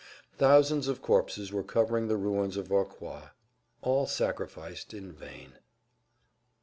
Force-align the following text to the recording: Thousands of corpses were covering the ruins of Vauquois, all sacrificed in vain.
Thousands 0.35 0.87
of 0.87 0.99
corpses 1.03 1.53
were 1.53 1.61
covering 1.61 2.07
the 2.07 2.17
ruins 2.17 2.57
of 2.57 2.69
Vauquois, 2.69 3.27
all 3.83 4.07
sacrificed 4.07 4.95
in 4.95 5.11
vain. 5.11 5.59